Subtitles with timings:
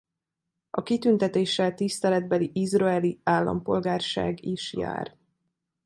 [0.69, 5.17] A kitüntetéssel tiszteletbeli izraeli állampolgárság is jár.